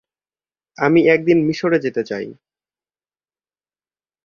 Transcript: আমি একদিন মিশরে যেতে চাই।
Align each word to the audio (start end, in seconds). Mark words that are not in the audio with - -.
আমি 0.77 0.99
একদিন 1.07 1.37
মিশরে 1.47 1.77
যেতে 1.79 2.01
চাই। 2.03 2.25